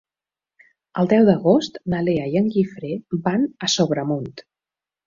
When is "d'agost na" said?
1.27-2.01